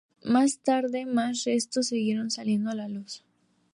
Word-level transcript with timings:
Más 0.23 0.57
tarde, 0.57 1.05
más 1.05 1.43
restos 1.43 1.89
siguieron 1.89 2.31
saliendo 2.31 2.71
a 2.71 2.73
la 2.73 2.87
luz. 2.87 3.23